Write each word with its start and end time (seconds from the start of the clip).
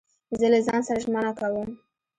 زه 0.39 0.45
له 0.53 0.59
ځان 0.67 0.81
سره 0.87 1.01
ژمنه 1.03 1.31
کوم. 1.39 1.69